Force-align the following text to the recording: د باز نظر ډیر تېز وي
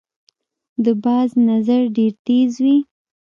د 0.83 0.85
باز 1.03 1.29
نظر 1.49 1.81
ډیر 1.97 2.11
تېز 2.25 2.51
وي 2.63 2.77